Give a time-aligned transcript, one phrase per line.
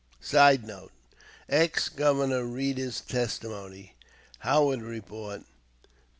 [0.19, 0.91] [Sidenote:
[1.47, 3.93] Ex Governor Reeder's Testimony,
[4.39, 5.45] "Howard Report," pp.